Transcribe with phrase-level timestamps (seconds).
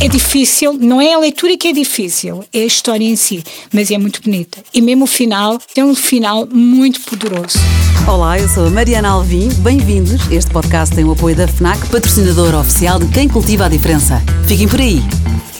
[0.00, 3.90] é difícil, não é a leitura que é difícil, é a história em si, mas
[3.90, 4.58] é muito bonita.
[4.72, 7.58] E mesmo o final, tem um final muito poderoso.
[8.08, 10.22] Olá, eu sou a Mariana Alvim, bem-vindos.
[10.32, 14.22] Este podcast tem o apoio da FNAC, patrocinadora oficial de Quem Cultiva a Diferença.
[14.48, 15.02] Fiquem por aí,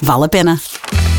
[0.01, 0.59] vale a pena.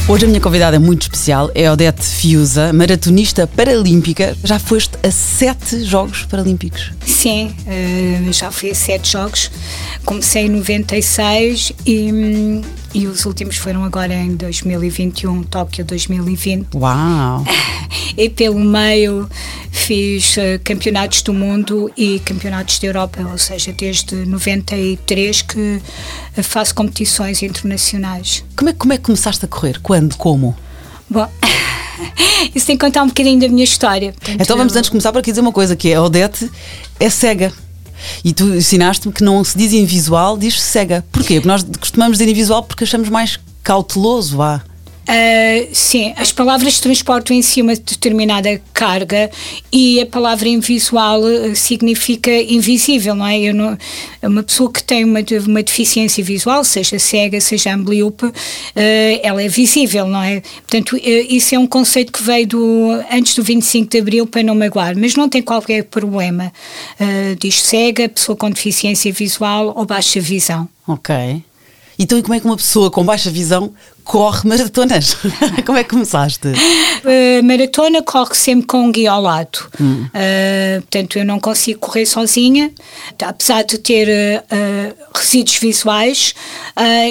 [0.10, 4.36] Hoje a minha convidada é muito especial, é Odete Fiuza, maratonista paralímpica.
[4.44, 6.92] Já foste a sete Jogos Paralímpicos?
[7.06, 9.52] Sim, uh, já fui a sete Jogos.
[10.04, 12.62] Comecei em 96 e,
[12.94, 16.76] e os últimos foram agora em 2021, Tóquio 2020.
[16.76, 17.44] Uau!
[18.18, 19.30] E pelo meio
[19.72, 25.82] fiz uh, campeonatos do mundo e campeonatos da Europa, ou seja, desde 93 que
[26.38, 28.44] uh, faço competições internacionais.
[28.56, 29.80] Como é, como é que começaste a correr?
[29.82, 30.16] Quando?
[30.18, 30.56] Como?
[31.10, 31.30] Bom.
[32.54, 34.14] Isso tem que contar um bocadinho da minha história.
[34.14, 36.50] Portanto, então vamos antes começar por aqui dizer uma coisa, que é a Odete
[37.00, 37.54] é cega.
[38.24, 41.04] E tu ensinaste-me que não se diz invisual, diz cega.
[41.12, 41.36] Porquê?
[41.36, 44.62] Porque nós costumamos dizer invisual porque achamos mais cauteloso, vá.
[45.02, 49.32] Uh, sim, as palavras transportam em si uma determinada carga
[49.72, 53.40] e a palavra invisual uh, significa invisível, não é?
[53.40, 53.78] Eu não,
[54.22, 58.34] uma pessoa que tem uma, uma deficiência visual, seja cega, seja ambliope, uh,
[59.24, 60.42] ela é visível, não é?
[60.42, 64.54] Portanto, isso é um conceito que veio do, antes do 25 de Abril para não
[64.54, 66.54] magoar, mas não tem qualquer problema.
[67.40, 70.70] diz cega, pessoa com deficiência visual ou baixa visão.
[70.88, 71.44] Ok.
[72.02, 73.72] Então, e como é que uma pessoa com baixa visão
[74.04, 75.16] corre maratonas?
[75.66, 76.48] como é que começaste?
[76.50, 79.70] Uh, maratona corre sempre com um guia ao lado.
[79.80, 80.06] Hum.
[80.06, 82.72] Uh, portanto, eu não consigo correr sozinha.
[83.24, 86.34] Apesar de ter uh, resíduos visuais,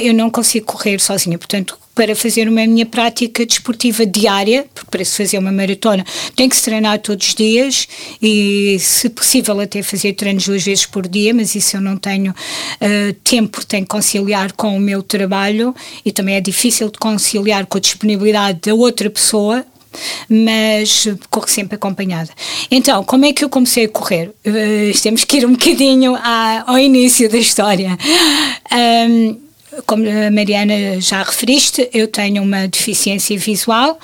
[0.03, 1.39] eu não consigo correr sozinha.
[1.39, 6.49] Portanto, para fazer uma minha prática desportiva diária, porque para se fazer uma maratona tem
[6.49, 7.89] que se treinar todos os dias
[8.23, 12.33] e, se possível, até fazer treinos duas vezes por dia, mas isso eu não tenho
[12.33, 15.75] uh, tempo, tenho que conciliar com o meu trabalho
[16.05, 19.65] e também é difícil de conciliar com a disponibilidade da outra pessoa
[20.29, 22.31] mas corro sempre acompanhada.
[22.71, 24.31] Então, como é que eu comecei a correr?
[24.47, 27.99] Uh, temos que ir um bocadinho à, ao início da história.
[28.73, 29.50] Um,
[29.87, 33.99] como a Mariana já referiste, eu tenho uma deficiência visual,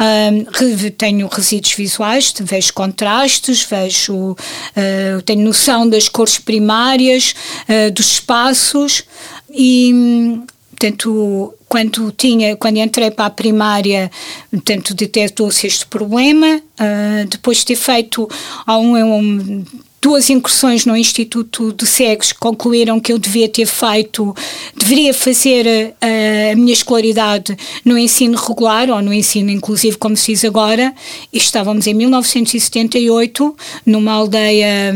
[0.00, 7.34] um, tenho resíduos visuais, vejo contrastes, vejo, uh, tenho noção das cores primárias,
[7.68, 9.04] uh, dos espaços
[9.50, 10.42] e
[10.82, 14.10] Portanto, quando tinha, quando entrei para a primária,
[14.50, 16.56] portanto, detectou-se este problema.
[16.56, 18.28] Uh, depois de ter feito
[18.66, 19.64] um, um
[20.02, 24.34] duas incursões no Instituto de Cegos concluíram que eu devia ter feito,
[24.76, 30.16] deveria fazer a, eh, a, minha escolaridade no ensino regular, ou no ensino inclusive como
[30.16, 30.92] se diz agora,
[31.32, 34.92] e estávamos em 1978, numa aldeia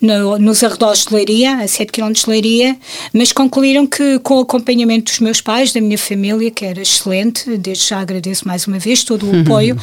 [0.00, 2.76] no, nos arredores de Leiria, a 7 km de Leiria,
[3.12, 7.56] mas concluíram que com o acompanhamento dos meus pais, da minha família, que era excelente,
[7.58, 9.76] desde já agradeço mais uma vez todo o apoio,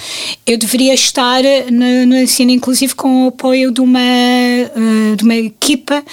[0.45, 5.35] eu deveria estar no, no ensino inclusive com o apoio de uma, uh, de uma
[5.35, 6.03] equipa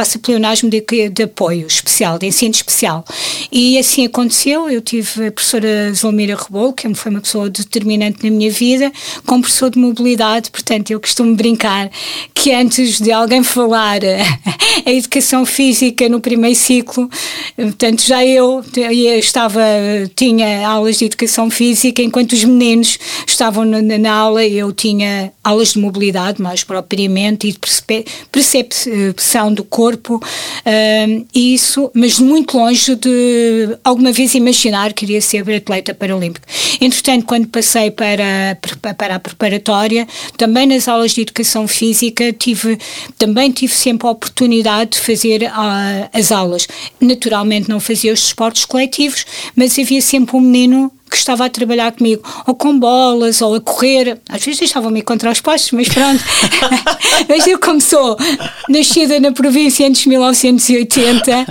[0.00, 3.04] passa pleonasmo de, de apoio especial, de ensino especial.
[3.52, 8.30] E assim aconteceu, eu tive a professora Zolmira Rebolo, que foi uma pessoa determinante na
[8.30, 8.90] minha vida,
[9.26, 11.90] como professor de mobilidade, portanto eu costumo brincar
[12.32, 14.00] que antes de alguém falar
[14.86, 17.06] a educação física no primeiro ciclo,
[17.54, 19.60] portanto já eu, eu estava,
[20.16, 25.74] tinha aulas de educação física, enquanto os meninos estavam na, na aula, eu tinha aulas
[25.74, 27.58] de mobilidade mais propriamente e de
[28.32, 30.20] percepção do corpo corpo,
[31.34, 36.46] isso, mas muito longe de alguma vez imaginar que queria ser atleta paralímpico.
[36.80, 38.58] Entretanto, quando passei para,
[38.96, 40.06] para a preparatória,
[40.36, 42.78] também nas aulas de educação física, tive,
[43.16, 46.68] também tive sempre a oportunidade de fazer uh, as aulas.
[47.00, 49.24] Naturalmente não fazia os esportes coletivos,
[49.56, 53.60] mas havia sempre um menino que estava a trabalhar comigo, ou com bolas, ou a
[53.60, 54.18] correr.
[54.28, 56.22] Às vezes deixavam-me contra os postos, mas pronto.
[57.28, 58.16] mas eu, como sou
[58.68, 61.46] nascida na província antes de 1980,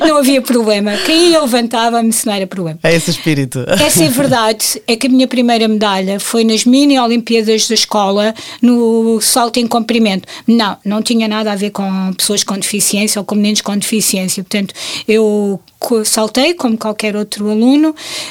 [0.06, 0.96] não havia problema.
[1.06, 2.78] Quem ia levantava-me se não era problema.
[2.82, 3.64] É esse espírito.
[3.68, 4.82] Essa é verdade.
[4.86, 10.26] É que a minha primeira medalha foi nas mini-olimpíadas da escola, no salto em comprimento.
[10.46, 14.42] Não, não tinha nada a ver com pessoas com deficiência ou com meninos com deficiência.
[14.42, 14.74] Portanto,
[15.06, 15.60] eu
[16.04, 17.90] saltei como qualquer outro aluno.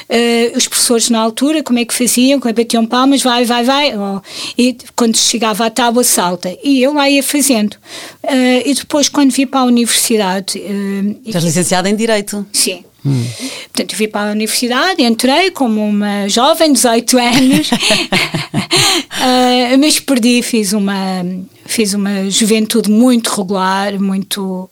[0.10, 2.40] Uh, uh, os professores na altura, como é que faziam?
[2.40, 3.94] Batiam palmas, vai, vai, vai.
[3.98, 4.22] Oh,
[4.58, 6.56] e quando chegava à tábua, salta.
[6.64, 7.74] E eu lá ia fazendo.
[8.24, 10.60] Uh, e depois, quando vi para a universidade.
[10.60, 12.46] Uh, Estás licenciada em Direito?
[12.52, 12.84] Sim.
[13.06, 13.24] Hum.
[13.72, 17.78] Portanto, eu vim para a universidade, entrei como uma jovem, 18 anos, uh,
[19.80, 21.24] mas perdi, fiz uma
[21.66, 24.70] fiz uma juventude muito regular, muito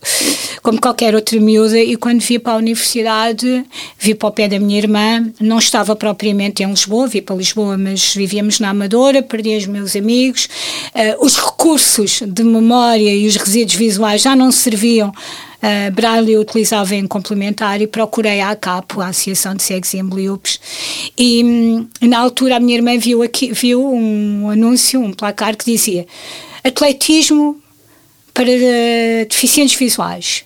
[0.62, 3.66] como qualquer outra miúda, e quando vi para a universidade,
[4.00, 7.78] vi para o pé da minha irmã, não estava propriamente em Lisboa, vi para Lisboa,
[7.78, 10.48] mas vivíamos na Amadora, perdi os meus amigos,
[10.96, 15.10] uh, os recursos de memória e os resíduos visuais já não serviam.
[15.10, 20.60] Uh, Braille utilizava em complementar e procurei a ACAPO, a Associação de Cegos e Ambliopes,
[21.18, 25.66] e hum, na altura a minha irmã viu, aqui, viu um anúncio, um placar que
[25.66, 26.06] dizia
[26.64, 27.62] atletismo
[28.34, 30.44] para uh, deficientes visuais.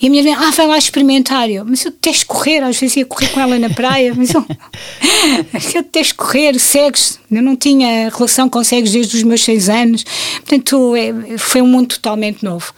[0.00, 1.50] E a minha irmã, ah, vai lá experimentar.
[1.50, 4.44] Eu, mas eu detesto correr, às vezes ia correr com ela na praia, mas eu,
[5.74, 7.18] eu detesto correr, cegos.
[7.30, 10.04] Eu não tinha relação com cegos desde os meus seis anos.
[10.34, 12.72] Portanto, é, foi um mundo totalmente novo.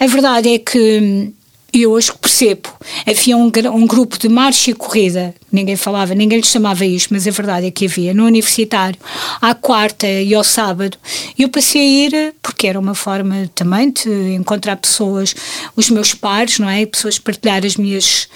[0.00, 1.32] A verdade é que hum,
[1.72, 2.68] e hoje percebo.
[3.06, 7.26] Havia um, um grupo de marcha e corrida, ninguém falava, ninguém lhe chamava isto, mas
[7.26, 8.98] a verdade é que havia no universitário,
[9.40, 10.98] à quarta e ao sábado.
[11.38, 15.34] Eu passei a ir, porque era uma forma também de encontrar pessoas,
[15.74, 16.84] os meus pares, não é?
[16.84, 18.28] Pessoas partilhar as minhas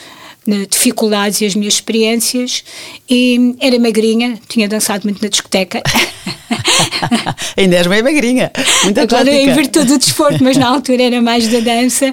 [0.69, 2.64] dificuldades e as minhas experiências
[3.08, 5.82] e era magrinha, tinha dançado muito na discoteca.
[7.56, 8.50] Ainda és bem magrinha,
[8.84, 12.12] muito Agora em virtude do desporto, mas na altura era mais da dança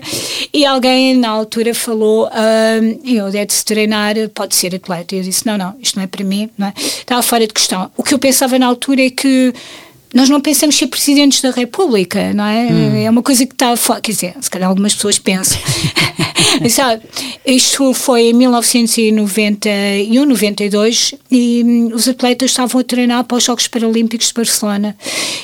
[0.53, 5.45] e alguém na altura falou um, eu deve-se treinar, pode ser atleta e eu disse
[5.45, 6.73] não, não, isto não é para mim não é?
[6.77, 7.91] estava fora de questão.
[7.95, 9.53] O que eu pensava na altura é que
[10.13, 12.67] nós não pensamos ser presidentes da República, não é?
[12.71, 13.03] Hum.
[13.03, 13.99] É uma coisa que está fora.
[13.99, 15.59] Quer dizer, se calhar algumas pessoas pensam.
[16.69, 17.01] Sabe,
[17.45, 23.67] isto foi em 1991, 92, e hum, os atletas estavam a treinar para os Jogos
[23.67, 24.95] Paralímpicos de Barcelona.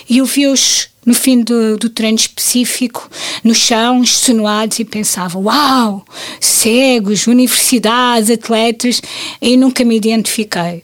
[0.08, 3.10] E eu vi-os no fim do, do, treino específico,
[3.44, 6.06] no chão, extenuados, e pensava: Uau,
[6.40, 9.02] cegos, universidades, atletas,
[9.42, 10.84] e nunca me identifiquei.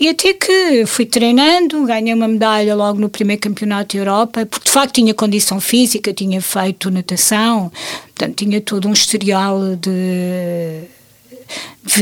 [0.00, 4.66] E até que fui treinando, ganhei uma medalha logo no primeiro campeonato da Europa, porque
[4.66, 7.72] de facto tinha condição física, tinha feito natação,
[8.14, 10.84] portanto tinha todo um historial de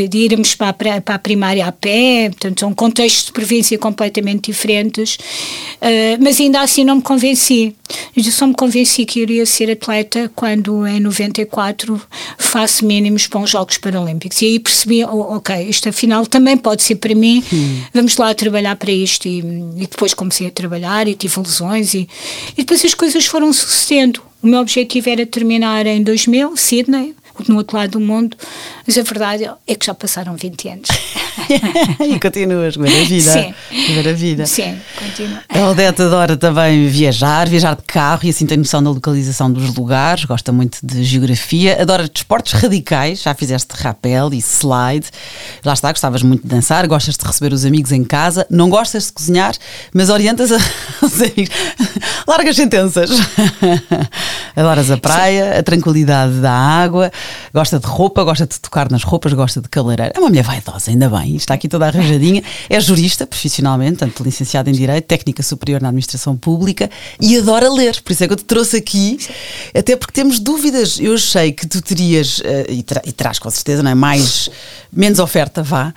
[0.09, 4.51] de irmos para a, para a primária a pé, portanto são contextos de província completamente
[4.51, 7.75] diferentes, uh, mas ainda assim não me convenci.
[8.17, 12.01] Eu só me convenci que iria ser atleta quando em 94
[12.37, 16.83] faço mínimos para os Jogos Paralímpicos e aí percebi, oh, ok, isto afinal também pode
[16.83, 17.81] ser para mim, hum.
[17.95, 22.09] vamos lá trabalhar para isto e, e, depois comecei a trabalhar e tive lesões e,
[22.53, 24.21] e depois as coisas foram sucedendo.
[24.43, 27.15] O meu objetivo era terminar em 2000, Sydney,
[27.49, 28.37] no outro lado do mundo,
[28.87, 30.89] mas a verdade é que já passaram 20 anos.
[32.01, 33.33] e continuas, maravilha.
[33.33, 33.55] Sim.
[33.97, 34.47] Maravilha.
[34.47, 35.41] Sim, continua.
[35.49, 39.75] A Odete adora também viajar, viajar de carro e assim tem noção da localização dos
[39.75, 45.07] lugares, gosta muito de geografia, adora desportos radicais, já fizeste rapel e slide,
[45.65, 49.07] lá está, gostavas muito de dançar, gostas de receber os amigos em casa, não gostas
[49.07, 49.55] de cozinhar,
[49.93, 50.57] mas orientas a,
[51.05, 51.55] os amigos.
[52.27, 53.11] Largas sentenças.
[54.57, 55.59] Adoras a praia, Sim.
[55.59, 57.13] a tranquilidade da água,
[57.53, 60.13] gosta de roupa, gosta de tocar nas roupas, gosta de cabeleireiro.
[60.15, 61.26] É uma mulher vaidosa, ainda bem.
[61.35, 62.43] Está aqui toda arranjadinha.
[62.69, 66.91] É jurista profissionalmente, tanto licenciada em Direito, técnica superior na Administração Pública
[67.21, 68.01] e adora ler.
[68.03, 69.19] Por isso é que eu te trouxe aqui,
[69.75, 71.01] até porque temos dúvidas.
[71.01, 73.95] Eu achei que tu terias, uh, e, tra e traz com certeza, não é?
[73.95, 74.49] Mais,
[74.93, 75.93] menos oferta, vá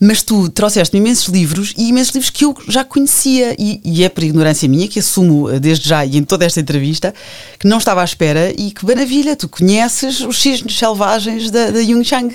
[0.00, 4.08] mas tu trouxeste imensos livros e imensos livros que eu já conhecia e, e, é
[4.08, 7.14] por ignorância minha que assumo eh, desde já e em toda esta entrevista
[7.58, 11.82] que não estava à espera e que maravilha, tu conheces os cisnes selvagens da, da
[11.82, 12.34] Jung Chang,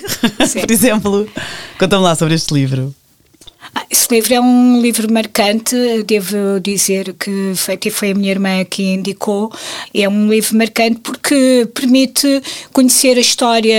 [0.60, 1.28] por exemplo.
[1.78, 2.94] Conta-me lá sobre este livro.
[3.74, 5.76] Ah, esse livro é um livro marcante,
[6.06, 9.52] devo dizer que foi, foi a minha irmã que indicou.
[9.92, 13.74] É um livro marcante porque permite conhecer a história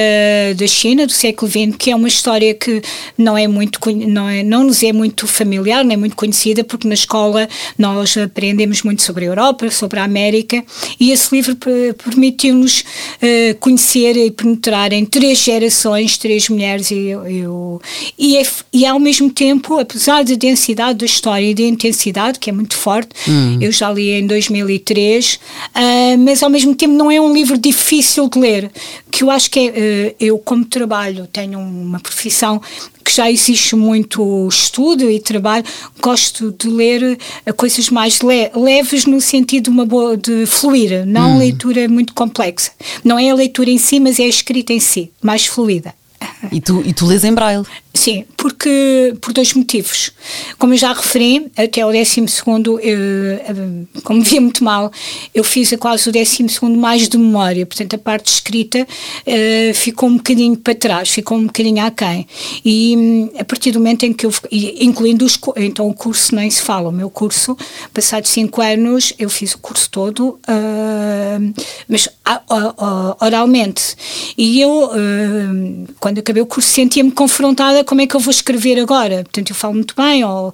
[0.56, 2.82] da China do século XX, que é uma história que
[3.18, 6.94] não é muito não, é, não nos é muito familiar, nem muito conhecida, porque na
[6.94, 10.64] escola nós aprendemos muito sobre a Europa, sobre a América,
[11.00, 17.82] e esse livro permitiu-nos uh, conhecer e penetrar em três gerações, três mulheres e, eu,
[18.18, 22.50] e, é, e ao mesmo tempo apesar da densidade da história e da intensidade, que
[22.50, 23.58] é muito forte, hum.
[23.62, 25.40] eu já li em 2003, uh,
[25.74, 28.72] ah, mas ao mesmo tempo não é um livro difícil de ler,
[29.10, 32.62] que eu acho que é, uh, eu como trabalho, tenho uma profissão
[33.04, 35.66] que já existe muito estudo e trabalho,
[36.02, 41.06] gosto de ler ah, coisas mais le leves no sentido de, uma boa, de fluir,
[41.06, 41.40] não hum.
[41.40, 42.72] leitura muito complexa.
[43.04, 45.94] Não é a leitura em si, mas é a escrita em si, mais fluida.
[46.52, 47.66] E tu, e tu lês em braille?
[47.94, 50.12] Sim, porque por dois motivos.
[50.58, 52.80] Como eu já referi, até o 12 segundo,
[54.04, 54.90] como via muito mal,
[55.36, 60.08] eu fiz quase o 12 segundo mais de memória, portanto a parte escrita uh, ficou
[60.08, 62.26] um bocadinho para trás, ficou um bocadinho aquém.
[62.64, 66.50] E um, a partir do momento em que eu, incluindo os, então o curso nem
[66.50, 67.58] se fala, o meu curso,
[67.94, 71.54] passados cinco anos, eu fiz o curso todo, uh,
[71.90, 73.96] mas uh, oralmente.
[74.38, 74.90] E eu,
[76.00, 79.24] quando acabei o curso, sentia-me confrontada como é que eu vou escrever agora?
[79.24, 80.54] Portanto, eu falo muito bem, ou, uh,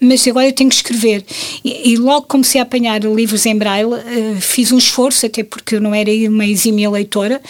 [0.00, 1.24] mas agora eu tenho que escrever.
[1.64, 5.76] E, e logo comecei a apanhar livros em braille, uh, fiz um esforço, até porque
[5.76, 7.40] eu não era uma exímia leitora,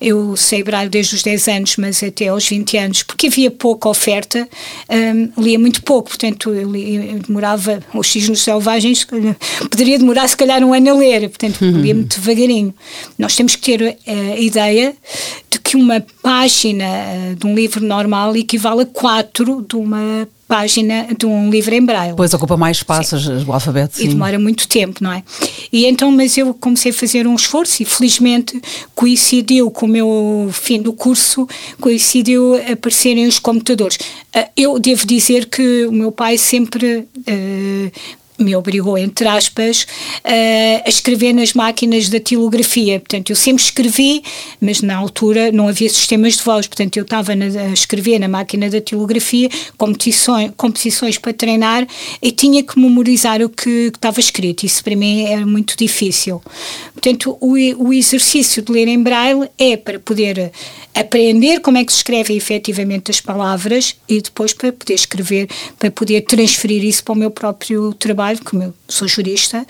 [0.00, 3.88] eu sei braille desde os 10 anos, mas até aos 20 anos, porque havia pouca
[3.88, 4.48] oferta,
[4.90, 9.06] um, lia muito pouco, portanto, eu, eu demorava, os Cisnes Selvagens,
[9.70, 11.80] poderia demorar se calhar um ano a ler, portanto, uhum.
[11.80, 12.74] lia muito devagarinho.
[13.18, 14.94] Nós temos que ter a ideia
[15.50, 16.86] de que uma página
[17.36, 22.14] de um livro normal equivale a quatro de uma página de um livro em braille.
[22.14, 23.96] Pois ocupa mais espaços o alfabeto.
[23.96, 24.04] Sim.
[24.04, 25.22] E demora muito tempo, não é?
[25.72, 28.60] E então, mas eu comecei a fazer um esforço e felizmente
[28.94, 31.48] coincidiu com o meu fim do curso,
[31.80, 33.98] coincidiu aparecerem os computadores.
[34.34, 37.92] Ah, eu devo dizer que o meu pai sempre uh,
[38.42, 39.86] me obrigou, entre aspas,
[40.84, 42.98] a escrever nas máquinas da tilografia.
[43.00, 44.22] Portanto, eu sempre escrevi,
[44.60, 48.68] mas na altura não havia sistemas de voz, portanto, eu estava a escrever na máquina
[48.68, 51.86] da tilografia competições, para treinar
[52.20, 54.64] e tinha que memorizar o que, que estava escrito.
[54.64, 56.42] Isso para mim era muito difícil.
[56.92, 57.54] Portanto, o,
[57.86, 60.52] o exercício de ler em braille é para poder
[60.94, 65.90] aprender como é que se escreve efetivamente as palavras e depois para poder escrever, para
[65.90, 69.66] poder transferir isso para o meu próprio trabalho, como eu sou jurista,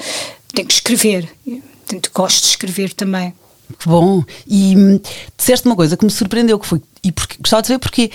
[0.54, 1.28] tenho que escrever.
[1.44, 3.34] Portanto, gosto de escrever também.
[3.78, 4.22] Que bom.
[4.46, 5.00] E hum,
[5.36, 8.10] disseste uma coisa que me surpreendeu, que foi, e porque, gostava de saber porque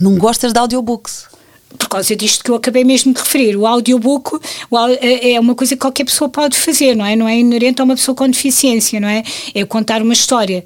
[0.00, 1.26] não gostas de audiobooks
[1.76, 3.56] por causa disto que eu acabei mesmo de referir.
[3.56, 4.38] O audiobook
[5.00, 7.16] é, é uma coisa que qualquer pessoa pode fazer, não é?
[7.16, 9.22] Não é inerente a uma pessoa com deficiência, não é?
[9.54, 10.64] É contar uma história.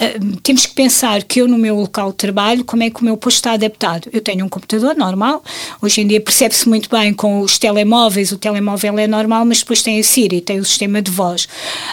[0.00, 3.04] Uh, temos que pensar que eu, no meu local de trabalho, como é que o
[3.04, 4.08] meu posto está adaptado?
[4.12, 5.42] Eu tenho um computador normal,
[5.80, 9.82] hoje em dia percebe-se muito bem com os telemóveis, o telemóvel é normal, mas depois
[9.82, 11.48] tem a Siri, tem o sistema de voz.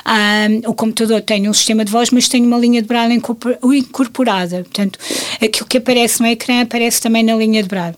[0.06, 4.58] Uh, o computador tem um sistema de voz, mas tem uma linha de braille incorporada.
[4.64, 5.00] Portanto,
[5.42, 7.96] aquilo que aparece no ecrã aparece também na linha de braille.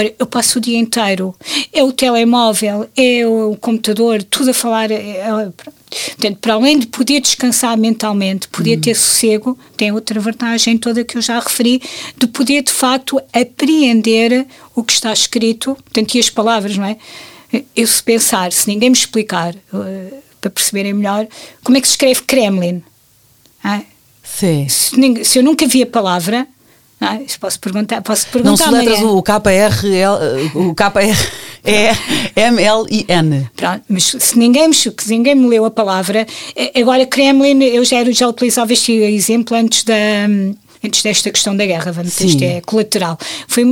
[0.00, 1.34] Ora, eu passo o dia inteiro,
[1.70, 4.90] é o telemóvel, é o computador, tudo a falar.
[4.90, 8.80] É, é, portanto, para além de poder descansar mentalmente, poder uhum.
[8.80, 11.82] ter sossego, tem outra vantagem toda que eu já referi,
[12.16, 16.96] de poder de facto apreender o que está escrito, portanto, e as palavras, não é?
[17.76, 21.28] Eu se pensar, se ninguém me explicar, uh, para perceberem melhor,
[21.62, 22.82] como é que se escreve Kremlin?
[23.62, 23.82] Ah,
[24.22, 24.66] Sim.
[24.66, 26.48] Se, se eu nunca vi a palavra,
[27.00, 28.50] ah, posso perguntar, posso perguntar.
[28.50, 30.90] Não se letras o KR, o KR
[31.64, 31.92] é
[32.36, 33.48] M, L e N.
[33.56, 37.84] Pronto, mas se ninguém me, se ninguém me leu a palavra, eh, agora Kremlin, eu
[37.84, 39.94] já, já utilizava este exemplo antes da
[40.82, 43.18] antes desta questão da guerra, vamos dizer, isto é colateral.
[43.46, 43.64] Foi,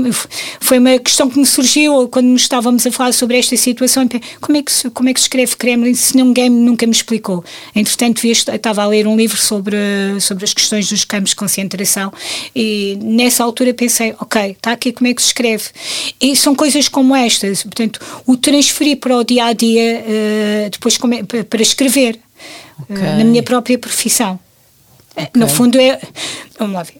[0.60, 4.06] foi uma questão que me surgiu quando estávamos a falar sobre esta situação.
[4.40, 7.44] Como é que se, como é que se escreve Kremlin se ninguém nunca me explicou?
[7.74, 9.76] Entretanto, estava a ler um livro sobre,
[10.20, 12.12] sobre as questões dos campos de concentração
[12.54, 15.64] e nessa altura pensei, ok, está aqui como é que se escreve.
[16.20, 20.98] E são coisas como estas, portanto, o transferir para o dia a dia, uh, depois
[21.12, 22.18] é, para escrever.
[22.82, 22.96] Okay.
[22.96, 24.38] Uh, na minha própria profissão.
[25.18, 25.30] Okay.
[25.34, 26.00] No fundo é.
[26.58, 26.98] Vamos lá ver.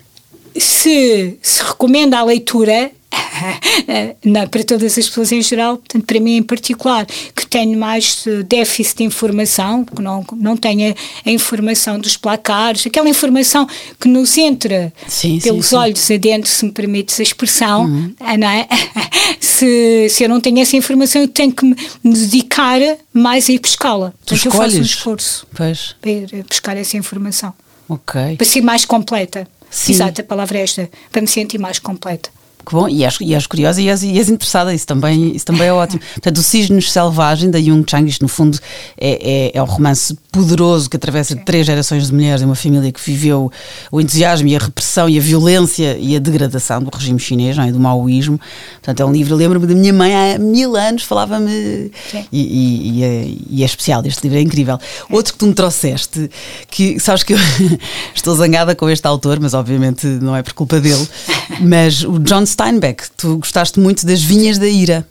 [0.56, 2.90] Se se recomenda a leitura,
[4.24, 8.24] não, para todas as pessoas em geral, portanto, para mim em particular, que tenho mais
[8.46, 10.94] déficit de informação, que não, não tenho
[11.24, 13.66] a informação dos placares, aquela informação
[13.98, 16.14] que nos entra sim, pelos sim, olhos sim.
[16.14, 18.14] adentro, se me permites a expressão, uhum.
[18.38, 18.66] não é?
[19.40, 22.80] se, se eu não tenho essa informação, eu tenho que me dedicar
[23.12, 24.12] mais a ir pescá-la.
[24.26, 25.94] Portanto, eu faço um esforço pois.
[26.00, 27.52] para ir pescar essa informação.
[27.88, 28.36] Ok.
[28.36, 29.46] Para ser mais completa.
[29.70, 29.92] Sim.
[29.92, 32.30] Exato, a palavra é esta, para me sentir mais completa.
[32.68, 35.46] Que bom, e és, e és curiosa e és, e és interessada, isso também, isso
[35.46, 36.02] também é ótimo.
[36.12, 38.58] Portanto, o Cisnes Selvagem, da Jung Chang, isto no fundo
[39.00, 41.40] é, é, é um romance poderoso que atravessa Sim.
[41.46, 43.50] três gerações de mulheres, de uma família que viveu
[43.90, 47.64] o entusiasmo e a repressão e a violência e a degradação do regime chinês, não
[47.64, 47.72] é?
[47.72, 48.38] do maoísmo.
[48.74, 51.90] Portanto, é um livro, lembro-me da minha mãe há mil anos, falava-me e,
[52.30, 54.78] e, e, é, e, é, especial, este livro é incrível.
[55.10, 56.30] Outro que tu me trouxeste,
[56.70, 57.38] que sabes que eu
[58.14, 61.08] estou zangada com este autor, mas obviamente não é por culpa dele,
[61.62, 65.06] mas o John Steinbeck, tu gostaste muito das Vinhas da Ira.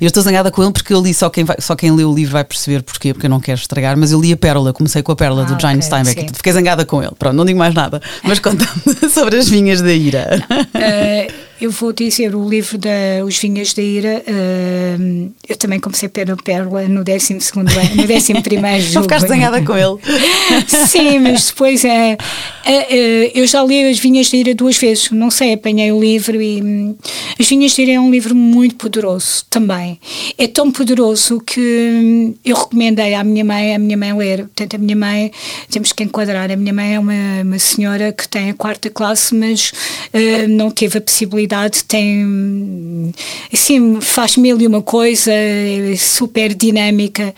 [0.00, 2.12] Eu estou zangada com ele porque eu li, só quem, vai, só quem lê o
[2.12, 5.00] livro vai perceber porquê, porque eu não quero estragar, mas eu li a Pérola, comecei
[5.02, 6.20] com a Pérola ah, do John okay, Steinbeck.
[6.22, 6.28] Sim.
[6.34, 7.12] Fiquei zangada com ele.
[7.16, 8.02] Pronto, não digo mais nada.
[8.24, 8.70] Mas conta-me
[9.10, 10.44] sobre as vinhas da ira.
[10.50, 14.24] Uh, eu vou dizer o livro da Os Vinhas da Ira.
[14.26, 18.84] Uh, eu também comecei pela Pérola no 12 ano, no 11 primeiro.
[18.92, 19.96] Não ficaste zangada com ele?
[20.88, 22.14] Sim, mas depois é.
[22.14, 25.12] Uh, eu já li As Vinhas da Ira duas vezes.
[25.12, 26.60] Não sei, apanhei o livro e.
[26.60, 26.96] Um,
[27.38, 30.00] as Vinhas da Ira é um livro muito poderoso também.
[30.36, 34.38] É tão poderoso que hum, eu recomendei à minha mãe, a minha mãe ler.
[34.38, 35.30] Portanto, a minha mãe,
[35.70, 39.32] temos que enquadrar, a minha mãe é uma, uma senhora que tem a quarta classe,
[39.32, 39.72] mas
[40.12, 41.51] uh, não teve a possibilidade,
[41.86, 43.12] tem, hum,
[43.52, 47.34] assim, faz mil e uma coisa, é super dinâmica.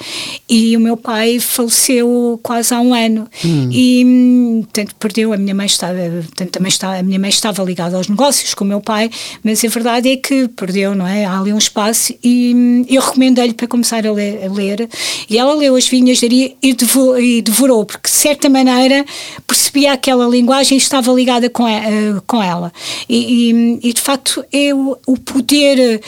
[0.49, 3.29] E o meu pai faleceu quase há um ano.
[3.45, 3.69] Hum.
[3.73, 7.97] E, portanto, perdeu, a minha mãe estava, portanto, também está, a minha mãe estava ligada
[7.97, 9.11] aos negócios com o meu pai,
[9.43, 11.25] mas a verdade é que perdeu, não é?
[11.25, 14.89] Há ali um espaço e eu recomendei-lhe para começar a ler, a ler,
[15.29, 19.05] e ela leu As Vinhas de Aria e, devorou, e devorou, porque de certa maneira
[19.47, 21.81] percebia aquela linguagem e estava ligada com, a,
[22.27, 22.73] com ela.
[23.09, 26.01] E, e, e, de facto é o, o, poder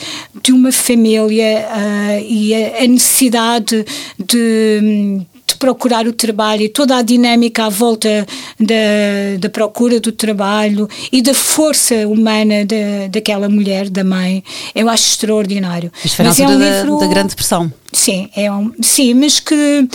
[0.42, 3.84] de uma família uh, e a, a necessidade
[4.18, 8.26] de de procurar o trabalho e toda a dinâmica à volta
[8.58, 12.66] da, da procura do trabalho e da força humana
[13.08, 14.42] daquela mulher, da mãe,
[14.74, 15.92] eu acho extraordinário.
[16.04, 17.72] Isto foi na altura é um da, livro, da Grande Depressão.
[17.92, 19.88] Sim, é um, sim, mas que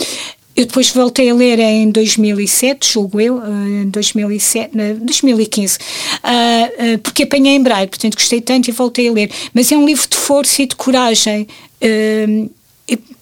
[0.54, 7.22] eu depois voltei a ler em 2007, julgo eu, em 2007, 2015, uh, uh, porque
[7.22, 9.30] apanhei em braille, portanto gostei tanto e voltei a ler.
[9.54, 11.46] Mas é um livro de força e de coragem.
[11.82, 12.50] Uh,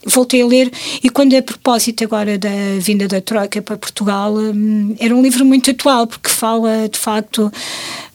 [0.07, 0.73] voltei a ler
[1.03, 5.45] e quando a propósito agora da vinda da Troika para Portugal hum, era um livro
[5.45, 7.53] muito atual porque fala de facto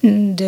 [0.04, 0.44] hum, de,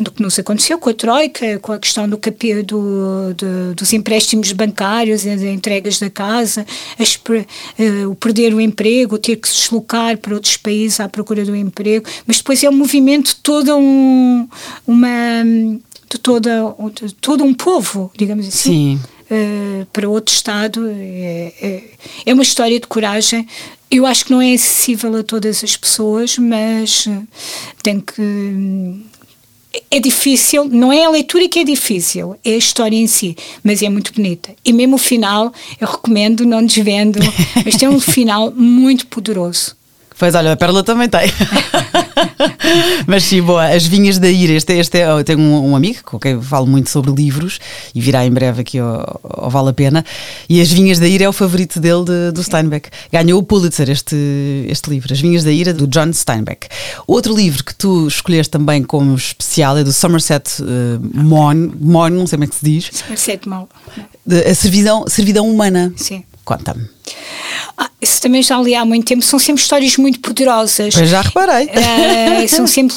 [0.00, 4.52] do que nos aconteceu com a Troika, com a questão do, do, do dos empréstimos
[4.52, 6.66] bancários, as entregas da casa,
[6.98, 11.44] as, uh, o perder o emprego, ter que se deslocar para outros países à procura
[11.44, 14.48] do emprego, mas depois é um movimento todo um,
[14.86, 15.44] uma
[16.10, 18.98] de toda, de todo um povo, digamos assim.
[18.98, 20.88] Sim uh, para outro Estado.
[20.88, 21.84] É, é,
[22.26, 23.46] é, uma história de coragem.
[23.90, 27.26] Eu acho que não é acessível a todas as pessoas, mas uh,
[27.82, 29.02] tem que.
[29.90, 33.82] É difícil, não é a leitura que é difícil, é a história em si, mas
[33.82, 34.54] é muito bonita.
[34.64, 37.18] E mesmo o final, eu recomendo, não desvendo,
[37.64, 39.76] mas tem um final muito poderoso.
[40.18, 41.22] Pois olha, a Pérola também tem.
[43.06, 43.66] Mas sim, boa.
[43.66, 44.52] As Vinhas da Ira.
[44.52, 47.58] Este, este é, eu tenho um, um, amigo com quem falo muito sobre livros
[47.94, 50.04] e virá em breve aqui ao, ao, Vale a Pena.
[50.48, 52.90] E As Vinhas da Ira é o favorito dele de, do Steinbeck.
[53.12, 54.16] Ganhou o Pulitzer este,
[54.68, 56.68] este livro, As Vinhas da Ira, do John Steinbeck.
[57.06, 60.64] Outro livro que tu escolheste também como especial é do Somerset uh,
[61.12, 62.90] Maugham, não sei como é que se diz.
[62.92, 63.68] Somerset Maugham.
[64.48, 65.92] A servidão, servidão Humana.
[65.96, 66.24] Sim.
[66.44, 66.86] Conta-me.
[67.76, 69.22] Ah, isso também já li há muito tempo.
[69.22, 70.94] São sempre histórias muito poderosas.
[70.94, 71.66] Pois já reparei.
[71.66, 72.94] Uh, são sempre.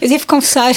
[0.00, 0.72] Eu devo confessar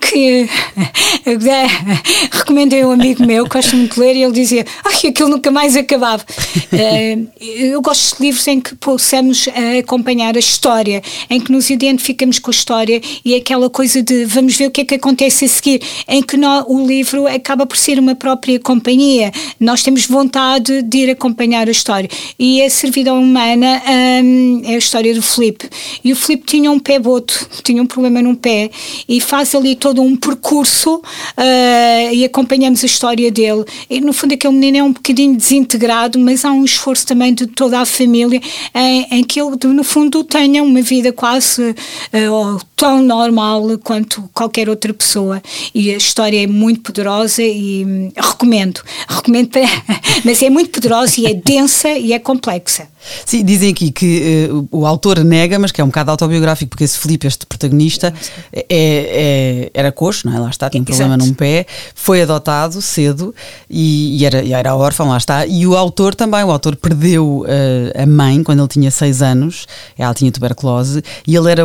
[0.00, 4.64] que uh, recomendei a um amigo meu que gosta muito de ler e ele dizia:
[4.84, 6.24] Ai, aquilo nunca mais acabava.
[6.72, 12.38] Uh, eu gosto de livros em que possamos acompanhar a história, em que nos identificamos
[12.38, 15.48] com a história e aquela coisa de vamos ver o que é que acontece a
[15.48, 16.36] seguir, em que
[16.66, 19.30] o livro acaba por ser uma própria companhia.
[19.60, 22.08] Nós temos vontade de ir acompanhar a história.
[22.38, 23.82] E a servidão humana
[24.22, 25.68] um, é a história do Felipe.
[26.04, 28.70] E o Felipe tinha um pé boto, tinha um problema num pé,
[29.08, 33.64] e faz ali todo um percurso uh, e acompanhamos a história dele.
[33.88, 37.46] E no fundo, aquele menino é um bocadinho desintegrado, mas há um esforço também de
[37.46, 38.40] toda a família
[38.74, 44.68] em, em que ele, no fundo, tenha uma vida quase uh, tão normal quanto qualquer
[44.68, 45.42] outra pessoa.
[45.74, 48.80] E a história é muito poderosa e hum, recomendo.
[49.08, 49.62] Recomendo, para,
[50.24, 52.86] mas é muito poderosa e é densa e é complexa.
[53.24, 56.84] Sim, dizem aqui que uh, o autor nega, mas que é um bocado autobiográfico, porque
[56.84, 58.12] esse Felipe, este protagonista,
[58.52, 60.38] é, é, era coxo, não é?
[60.38, 61.26] Lá está, tinha um problema Exato.
[61.26, 63.34] num pé, foi adotado cedo
[63.68, 65.46] e, e, era, e era órfão, lá está.
[65.46, 69.66] E o autor também, o autor perdeu uh, a mãe quando ele tinha seis anos,
[69.96, 71.62] ela tinha tuberculose, e ele era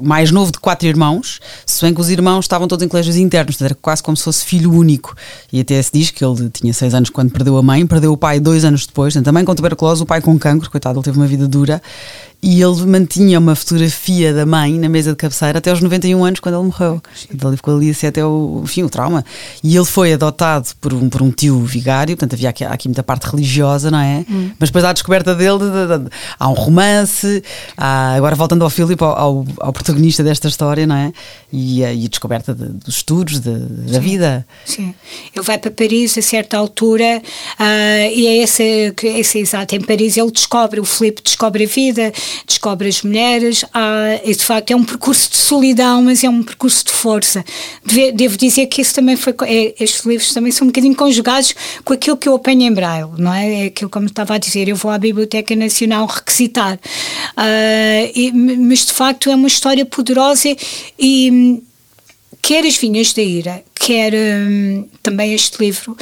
[0.00, 3.60] mais novo de quatro irmãos, se bem que os irmãos estavam todos em colégios internos,
[3.60, 5.14] era quase como se fosse filho único.
[5.52, 8.16] E até se diz que ele tinha seis anos quando perdeu a mãe, perdeu o
[8.16, 11.26] pai dois anos depois, também com tuberculose, o pai com cancro, coitado, ele teve uma
[11.26, 11.80] vida dura
[12.40, 16.40] e ele mantinha uma fotografia da mãe na mesa de cabeceira até aos 91 anos,
[16.40, 17.02] quando ele morreu.
[17.34, 19.24] Então ele ficou ali assim até o fim, o trauma.
[19.62, 23.02] E ele foi adotado por um, por um tio vigário, portanto havia aqui, aqui muita
[23.02, 24.24] parte religiosa, não é?
[24.30, 24.50] Hum.
[24.58, 27.42] Mas depois há a descoberta dele, de, de, de, há um romance,
[27.76, 31.12] há, agora voltando ao Filipe, ao, ao, ao, protagonista desta história, não é?
[31.52, 34.46] E, a, e a descoberta dos estudos, da vida.
[34.64, 34.94] Sim.
[35.34, 37.20] Ele vai para Paris a certa altura
[37.58, 42.12] uh, e é esse, esse exato, em Paris ele descobre, o Filipe descobre a vida,
[42.46, 43.64] descobre as mulheres,
[44.24, 47.44] e de facto é um percurso de solidão, mas é um percurso de força.
[48.14, 51.92] Devo dizer que isso também foi, é, estes livros também são um bocadinho conjugados com
[51.92, 53.64] aquilo que eu apanho em braille, não é?
[53.64, 56.74] É aquilo como estava a dizer, eu vou à Biblioteca Nacional requisitar.
[56.74, 60.54] Uh, e, mas de facto é uma história poderosa
[60.98, 61.62] e
[62.42, 65.96] quer as Vinhas da Ira, quer hum, também este livro,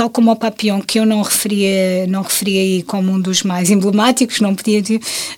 [0.00, 3.68] tal como o Papillon, que eu não referia, não referia aí como um dos mais
[3.68, 4.82] emblemáticos, não podia,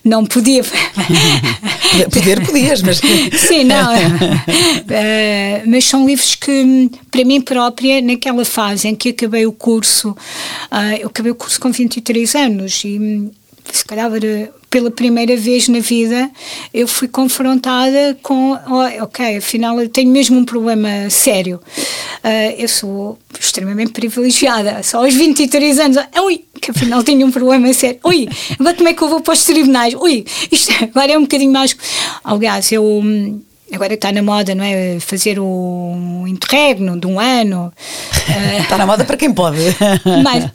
[0.05, 0.63] não podia.
[2.11, 3.01] Poder podias, mas.
[3.37, 3.93] Sim, não.
[3.93, 10.11] Uh, mas são livros que, para mim própria, naquela fase em que acabei o curso,
[10.11, 13.31] uh, eu acabei o curso com 23 anos e
[13.73, 14.09] se calhar
[14.73, 16.31] pela primeira vez na vida
[16.73, 21.61] eu fui confrontada com oh, ok, afinal eu tenho mesmo um problema sério
[22.25, 27.71] uh, eu sou extremamente privilegiada só aos 23 anos ui, que afinal tenho um problema
[27.75, 28.27] sério ui,
[28.59, 31.53] agora como é que eu vou para os tribunais ui, isto agora é um bocadinho
[31.53, 31.77] mais
[32.25, 33.43] aliás, eu hum,
[33.75, 34.99] agora está na moda, não é?
[35.01, 37.73] Fazer o interregno de um ano.
[38.61, 39.59] está na moda para quem pode.
[40.23, 40.51] Mas,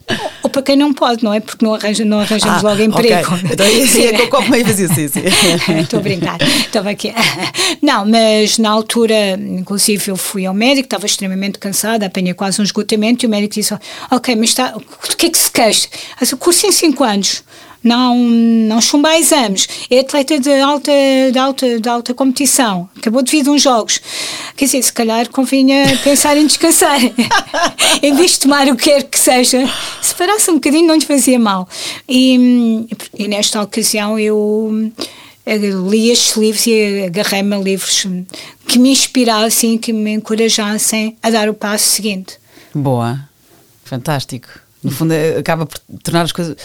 [0.58, 1.39] para quem não pode, não é?
[1.39, 3.36] Porque não, arranja, não arranjamos ah, logo emprego.
[3.36, 3.50] Okay.
[3.52, 5.22] Então, sim, é que eu como meio fazia sim, sim.
[5.80, 6.38] Estou a brincar.
[6.41, 7.13] Estava aqui.
[7.80, 12.63] Não, mas na altura, inclusive, eu fui ao médico, estava extremamente cansada, apanhei quase um
[12.63, 13.78] esgotamento e o médico disse:
[14.10, 15.88] Ok, mas está, o que é que se queixa?
[16.34, 17.43] O curso em 5 anos
[17.84, 20.92] não, não chumba exames, é atleta de alta,
[21.32, 24.02] de, alta, de alta competição, acabou de vir de uns jogos.
[24.56, 27.00] Quer dizer, se calhar convinha pensar em descansar.
[28.02, 29.68] em vez de tomar o que quer que seja,
[30.02, 31.68] se parasse um bocadinho não lhe fazia mal.
[32.08, 32.88] E,
[33.18, 34.92] e nesta ocasião eu
[35.90, 38.06] li estes livros e agarrei-me a livros
[38.68, 42.38] que me inspirassem, que me encorajassem a dar o passo seguinte.
[42.74, 43.20] Boa,
[43.84, 44.48] fantástico.
[44.84, 46.56] No fundo, é, acaba por tornar as coisas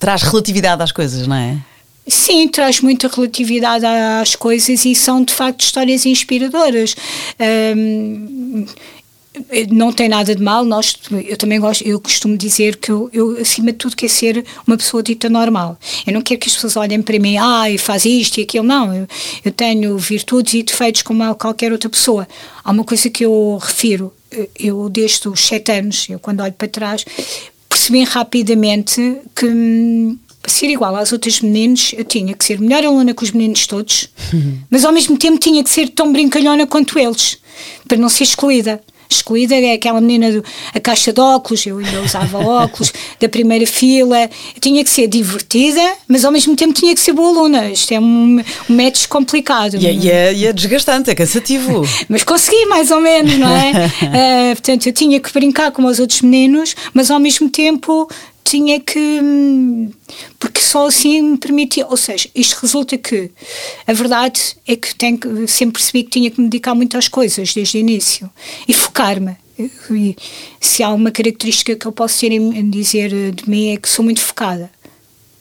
[0.00, 1.58] traz relatividade às coisas, não é?
[2.08, 6.96] Sim, traz muita relatividade às coisas e são de facto histórias inspiradoras.
[7.38, 8.66] Um,
[9.70, 13.40] não tem nada de mal, nós, eu também gosto, eu costumo dizer que eu, eu,
[13.40, 15.78] acima de tudo quero ser uma pessoa dita normal.
[16.04, 18.64] Eu não quero que as pessoas olhem para mim, ah, e faz isto e aquilo,
[18.64, 18.92] não.
[18.92, 19.06] Eu,
[19.44, 22.26] eu tenho virtudes e defeitos como qualquer outra pessoa.
[22.64, 24.12] Há uma coisa que eu refiro,
[24.58, 27.04] eu desde os sete anos, eu quando olho para trás,
[27.80, 32.84] percebi rapidamente que hum, para ser igual às outras meninas, eu tinha que ser melhor
[32.84, 34.10] aluna que os meninos todos,
[34.68, 37.38] mas ao mesmo tempo tinha que ser tão brincalhona quanto eles,
[37.88, 42.00] para não ser excluída excluída é aquela menina do, a caixa de óculos, eu ainda
[42.02, 44.22] usava óculos, da primeira fila.
[44.22, 47.70] Eu tinha que ser divertida, mas ao mesmo tempo tinha que ser boa aluna.
[47.70, 49.74] Isto é um, um método complicado.
[49.76, 51.82] E, é, e, é, e é desgastante, é cansativo.
[52.08, 53.70] mas consegui, mais ou menos, não é?
[53.72, 58.08] uh, portanto, eu tinha que brincar como os outros meninos, mas ao mesmo tempo
[58.44, 59.20] tinha que.
[60.38, 61.86] Porque só assim me permitia.
[61.86, 63.30] Ou seja, isto resulta que
[63.86, 67.52] a verdade é que tenho, sempre percebi que tinha que me dedicar muito às coisas
[67.54, 68.30] desde o início
[68.66, 69.36] e focar-me.
[70.60, 74.04] Se há uma característica que eu posso ter em dizer de mim é que sou
[74.04, 74.70] muito focada.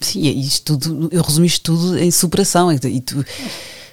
[0.02, 2.72] Sim, isto tudo, eu resumi isto tudo em superação.
[2.72, 3.26] E tu,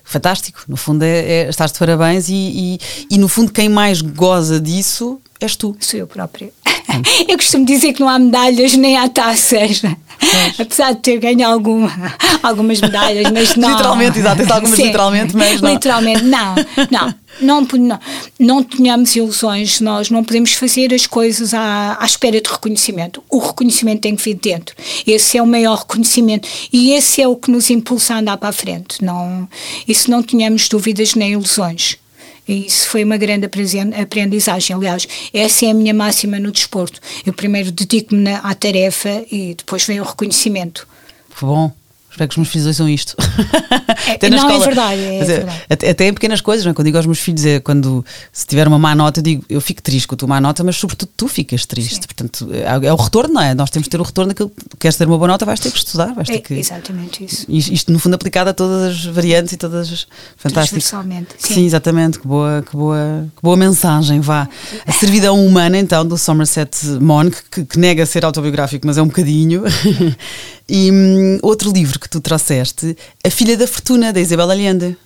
[0.06, 4.00] fantástico, no fundo é, é estás de parabéns e, e, e no fundo quem mais
[4.00, 5.76] goza disso és tu.
[5.80, 6.50] Sou eu própria.
[7.28, 9.82] Eu costumo dizer que não há medalhas nem há taças.
[10.58, 11.92] Apesar de ter ganho alguma,
[12.42, 13.70] algumas medalhas, mas não.
[13.70, 15.72] Literalmente, exato, algumas Sim, literalmente, mas não.
[15.72, 16.54] Literalmente, não,
[16.90, 17.14] não.
[17.40, 18.01] Não, não,
[18.38, 23.22] não tenhamos ilusões, nós não podemos fazer as coisas à, à espera de reconhecimento.
[23.31, 24.75] O reconhecimento tem que vir de dentro.
[25.07, 28.49] Esse é o maior reconhecimento e esse é o que nos impulsa a andar para
[28.49, 29.05] a frente.
[29.05, 29.49] Não,
[29.87, 31.99] isso não tenhamos dúvidas nem ilusões.
[32.49, 34.77] Isso foi uma grande aprendizagem.
[34.77, 37.01] Aliás, essa é a minha máxima no desporto.
[37.25, 40.87] Eu primeiro dedico-me à tarefa e depois vem o reconhecimento.
[41.40, 41.72] Bom.
[42.16, 43.14] Espero que os meus filhos ouçam isto.
[44.07, 44.55] É, não, é escola.
[44.55, 45.00] é verdade.
[45.00, 45.62] É, é verdade.
[45.68, 46.74] Até, até, em pequenas coisas, não é?
[46.74, 49.61] quando digo aos meus filhos, é quando se tiver uma má nota, eu digo, eu
[49.61, 51.94] fico triste com a tua má nota, mas sobretudo tu ficas triste.
[51.94, 52.00] Sim.
[52.07, 53.55] Portanto, é, é, o retorno, não é?
[53.55, 54.52] Nós temos que ter o retorno daquilo.
[54.79, 56.55] Queres ter uma boa nota, vais ter que estudar, vais ter é, que.
[56.55, 57.44] Exatamente isso.
[57.48, 60.07] Isto, no fundo, aplicado a todas as variantes e todas as.
[60.37, 60.81] Fantástico.
[60.81, 61.26] Sim.
[61.38, 62.20] sim, exatamente.
[62.20, 64.48] Que boa, que, boa, que boa mensagem, vá.
[64.87, 69.09] A servidão humana, então, do Somerset Maugham, que, que nega ser autobiográfico, mas é um
[69.09, 69.64] bocadinho.
[70.68, 74.96] E hum, outro livro que que tu trouxeste A Filha da Fortuna, da Isabel Allende.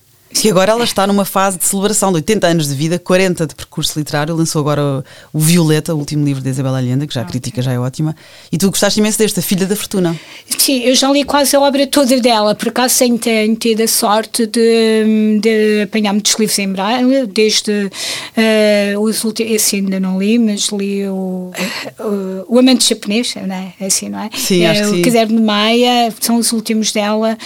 [0.42, 3.54] E agora ela está numa fase de celebração de 80 anos de vida, 40 de
[3.54, 4.34] percurso literário.
[4.34, 7.60] Lançou agora o, o Violeta, o último livro de Isabel Allende, que já a crítica
[7.60, 8.14] já é ótima.
[8.50, 10.18] E tu gostaste imenso deste, A Filha da Fortuna.
[10.56, 13.88] Sim, eu já li quase a obra toda dela, por acaso tenho, tenho tido a
[13.88, 20.18] sorte de, de apanhar muitos livros em braille, desde uh, os últimos, esse ainda não
[20.18, 21.50] li, mas li o,
[21.98, 23.74] uh, o Amante Japonês, não é?
[23.84, 24.30] Assim, não é?
[24.34, 25.02] Sim, acho uh, que o sim.
[25.02, 27.36] Caderno de Maia, são os últimos dela,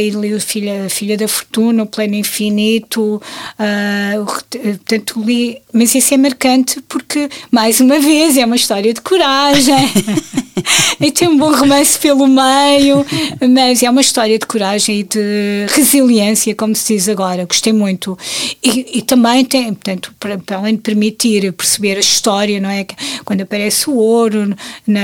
[0.00, 3.20] e li o Filha, Filha da Fortuna, o Plano Infinito,
[3.58, 9.00] uh, portanto li, mas isso é marcante porque, mais uma vez, é uma história de
[9.00, 9.74] coragem,
[11.00, 13.04] e tem um bom romance pelo meio,
[13.50, 18.16] mas é uma história de coragem e de resiliência, como se diz agora, gostei muito.
[18.62, 22.86] E, e também tem, portanto, para, para, além de permitir perceber a história, não é?
[23.24, 24.54] Quando aparece o ouro
[24.86, 25.00] na,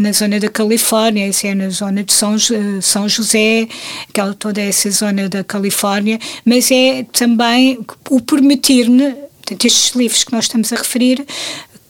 [0.00, 2.36] na zona da Califórnia, isso é na zona de São,
[2.80, 3.66] São José,
[4.08, 5.93] aquela, toda essa zona da Califórnia,
[6.44, 7.78] mas é também
[8.10, 9.14] o permitir-me,
[9.50, 11.24] estes livros que nós estamos a referir,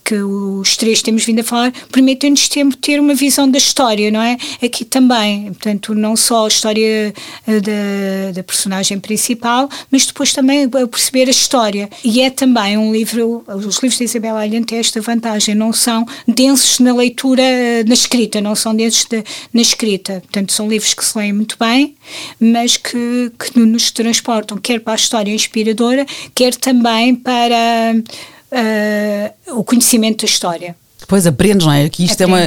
[0.05, 2.49] que os três temos vindo a falar, permitem-nos
[2.81, 4.37] ter uma visão da história, não é?
[4.63, 7.13] Aqui também, portanto, não só a história
[7.47, 11.89] da, da personagem principal, mas depois também perceber a história.
[12.05, 16.07] E é também um livro, os livros de Isabel Allende têm esta vantagem, não são
[16.29, 17.43] densos na leitura,
[17.87, 20.21] na escrita, não são densos de, na escrita.
[20.21, 21.95] Portanto, são livros que se leem muito bem,
[22.39, 27.95] mas que, que nos transportam quer para a história inspiradora, quer também para
[28.55, 30.77] uh, o conhecimento da história.
[30.99, 31.87] Depois aprendes, não é?
[31.91, 32.33] Que isto é sim.
[32.33, 32.41] uma.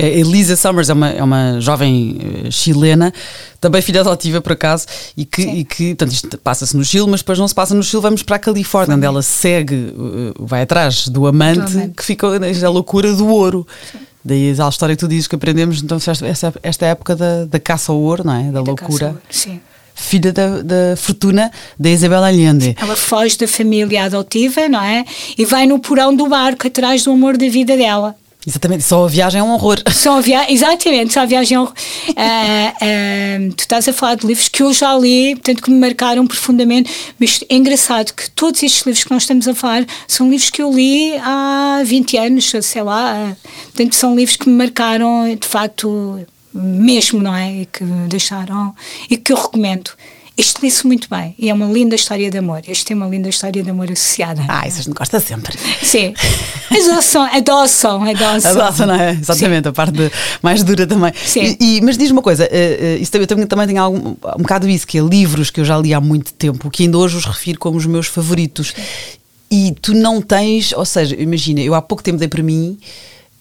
[0.00, 3.12] é- Elisa Summers é uma, é uma jovem eh, chilena,
[3.60, 5.54] também filha adotiva por acaso, e que, Sim.
[5.56, 8.22] e que portanto, isto passa-se no Chile, mas depois não se passa no Chile, vamos
[8.22, 11.94] para a Califórnia, onde ela segue, eh, vai atrás do amante, Do amante.
[11.96, 13.66] que fica a loucura do ouro.
[14.24, 17.90] Daí a história que tu dizes que aprendemos, então, esta, esta- época da, da caça
[17.90, 18.44] ao ouro, não é?
[18.44, 19.16] Da, Da loucura.
[19.28, 19.60] Sim.
[19.94, 22.76] Filha da, da fortuna da Isabel Allende.
[22.80, 25.04] Ela foge da família adotiva, não é?
[25.38, 28.16] E vai no porão do barco atrás do amor da vida dela.
[28.46, 29.78] Exatamente, só a viagem é um horror.
[29.90, 30.52] Só a via...
[30.52, 31.56] Exatamente, só a viagem.
[31.56, 31.72] ao-
[32.14, 35.78] Ah, ah, tu estás a falar de livros que eu já li, portanto, que me
[35.80, 36.90] marcaram profundamente.
[37.18, 40.60] Mas é engraçado que todos estes livros que nós estamos a falar são livros que
[40.60, 43.30] eu li há 20 anos, sei lá.
[43.30, 43.36] ah,
[43.74, 46.20] Portanto, são livros que me marcaram, de facto,
[46.54, 47.52] mesmo, não é?
[47.62, 48.74] E que deixaram.
[49.10, 49.90] e que eu recomendo.
[50.36, 52.60] Este li-se muito bem e é uma linda história de amor.
[52.66, 54.42] Este tem uma linda história de amor associada.
[54.48, 55.56] Ah, isso a gente gosta sempre.
[55.80, 56.12] Sim.
[56.74, 58.50] Adoçam, adoçam, adoçam.
[58.50, 59.10] Adoça, não é?
[59.12, 59.92] Exatamente, a parte
[60.42, 61.12] mais dura também.
[61.24, 61.56] Sim.
[61.60, 64.68] E, e- mas diz-me uma coisa, eh, isso também, também, também tem algum, um bocado
[64.68, 67.24] isso, que é livros que eu já li há muito tempo, que ainda hoje os
[67.26, 68.74] refiro como os meus favoritos.
[69.48, 72.76] E tu não tens, ou seja, imagina, eu há pouco tempo dei para mim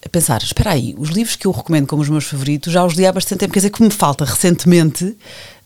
[0.05, 2.93] a pensar, espera aí, os livros que eu recomendo como os meus favoritos já os
[2.93, 5.15] li há bastante tempo, quer dizer que me falta recentemente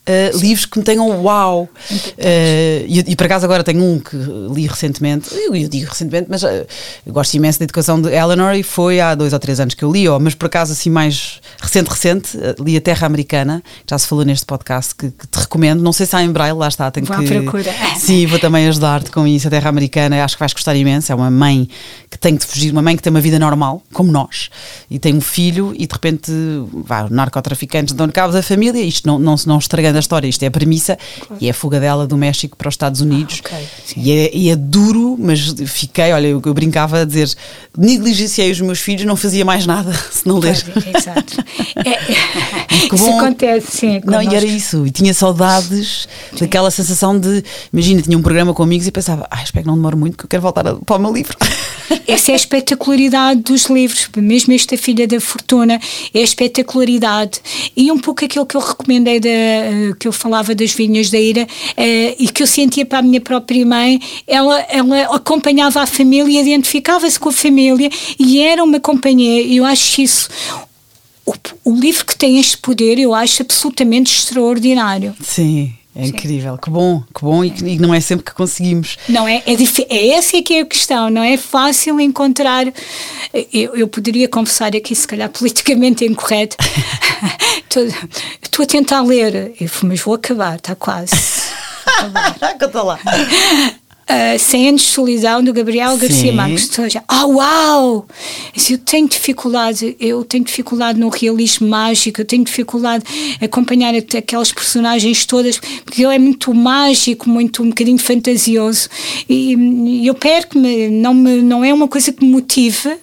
[0.07, 1.67] eh, livros que me tenham uau.
[2.17, 6.27] Eh, e, e por acaso agora tenho um que li recentemente, eu, eu digo recentemente,
[6.29, 6.65] mas eu
[7.07, 9.91] gosto imenso da educação de Eleanor e foi há dois ou três anos que eu
[9.91, 14.07] li, ó, mas por acaso assim mais recente, recente, li A Terra Americana, já se
[14.07, 15.81] falou neste podcast, que, que te recomendo.
[15.81, 17.27] Não sei se há em Braille, lá está, tenho Vou que.
[17.27, 17.71] procura.
[17.99, 19.47] Sim, vou também ajudar-te com isso.
[19.47, 21.11] A Terra Americana, acho que vais gostar imenso.
[21.11, 21.67] É uma mãe
[22.09, 24.49] que tem que fugir, uma mãe que tem uma vida normal, como nós,
[24.89, 26.31] e tem um filho, e de repente,
[26.73, 28.81] vá, narcotraficantes dão cabo da família.
[28.81, 30.97] Isto não, não, não estragando a história, isto é a premissa,
[31.39, 33.39] e é a fuga dela do México para os Estados Unidos.
[33.45, 34.01] ok, sim.
[34.01, 37.29] e, é, e é duro, mas fiquei, olha, eu, eu brincava a dizer,
[37.77, 40.55] negligenciei os meus filhos, não fazia mais nada se não ler.
[40.95, 41.37] Exato.
[41.77, 43.19] É, Que isso bom.
[43.19, 44.01] acontece, sim.
[44.03, 44.85] Não, e era isso.
[44.85, 46.07] E tinha saudades
[46.39, 47.43] daquela sensação de.
[47.71, 50.25] Imagina, tinha um programa com amigos e pensava, ah, espero que não demore muito, que
[50.25, 51.37] eu quero voltar a- para o meu livro.
[52.07, 55.79] Essa é a espetacularidade dos livros, mesmo esta Filha da Fortuna,
[56.13, 57.39] é a espetacularidade.
[57.75, 59.29] E um pouco aquilo que eu recomendei, da,
[59.95, 63.21] que eu falava das Vinhas da Ira, eh, e que eu sentia para a minha
[63.21, 69.41] própria mãe, ela, ela acompanhava a família, identificava-se com a família e era uma companhia.
[69.41, 70.29] Eu acho isso.
[71.25, 71.33] O,
[71.65, 75.13] o livro que tem este poder, eu acho absolutamente extraordinário.
[75.21, 76.57] Sim, é incrível.
[76.57, 77.43] Que bom, que bom.
[77.43, 78.97] E, que- e não é sempre que conseguimos.
[79.09, 79.43] Não é?
[79.45, 79.53] É,
[79.89, 82.65] é essa é que é a questão, não é fácil encontrar.
[83.53, 86.55] Eu, eu poderia confessar aqui, se calhar politicamente incorreto,
[88.43, 91.11] estou, a tentar ler, mas vou acabar, está quase.
[92.59, 92.99] Conta lá.
[94.09, 96.31] Uh, 100 anos de solidão do Gabriel Garcia Sim.
[96.31, 96.69] Marques.
[96.71, 98.07] Então, já, Ah, uau!
[98.55, 103.03] Assim, eu tenho dificuldade, eu tenho dificuldade no realismo mágico, eu tenho dificuldade
[103.41, 108.87] em acompanhar aquelas personagens todas, porque ele é muito mágico, muito um bocadinho fantasioso.
[109.27, 112.97] E, e eu perco-me, não, me, não é uma coisa que me motive.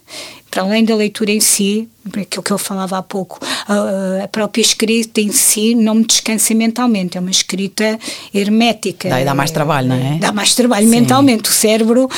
[0.55, 4.63] Para além da leitura em si, aquilo que eu falava há pouco, a, a própria
[4.63, 7.99] escrita em si não me descansa mentalmente, é uma escrita
[8.33, 9.09] hermética.
[9.09, 10.19] Dá, dá mais trabalho, não é?
[10.19, 10.93] Dá mais trabalho Sim.
[10.93, 11.51] mentalmente.
[11.51, 12.09] O cérebro,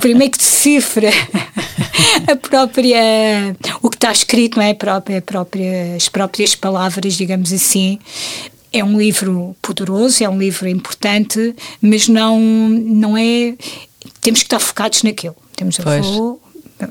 [0.00, 1.10] primeiro que decifra
[2.30, 4.70] a própria, o que está escrito, não é?
[4.70, 7.98] A própria, a própria, as próprias palavras, digamos assim,
[8.72, 13.56] é um livro poderoso, é um livro importante, mas não, não é.
[14.20, 15.34] Temos que estar focados naquilo.
[15.56, 16.40] Temos a vou,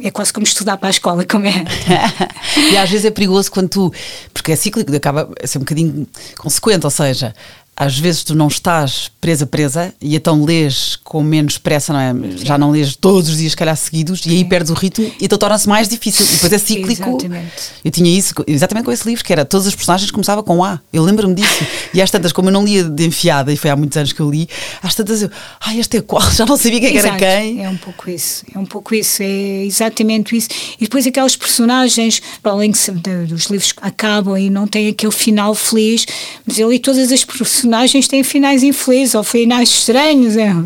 [0.01, 1.53] é quase como estudar para a escola, como é.
[2.71, 3.93] e às vezes é perigoso quando tu.
[4.33, 7.33] Porque é cíclico, acaba a ser um bocadinho consequente, ou seja,
[7.75, 12.37] às vezes tu não estás presa, presa, e então lês com menos pressa, não é?
[12.37, 14.29] Já não lês todos os dias, calhar, seguidos, Sim.
[14.29, 16.25] e aí perdes o ritmo e então torna-se mais difícil.
[16.25, 17.09] E depois é cíclico.
[17.09, 17.51] Exatamente.
[17.83, 20.79] Eu tinha isso exatamente com esse livro, que era todas as personagens começavam com A.
[20.91, 21.65] Eu lembro-me disso.
[21.93, 24.19] E às tantas, como eu não lia de enfiada, e foi há muitos anos que
[24.19, 24.47] eu li,
[24.81, 26.21] às tantas eu, ai, este é qual?
[26.31, 27.23] Já não sabia quem Exato.
[27.23, 27.63] era quem.
[27.63, 30.49] É um pouco isso, é um pouco isso, é exatamente isso.
[30.79, 36.05] E depois aquelas personagens, para além dos livros acabam e não têm aquele final feliz,
[36.45, 40.35] mas eu li todas as personagens personagens têm finais infelizes ou finais estranhos.
[40.35, 40.53] É.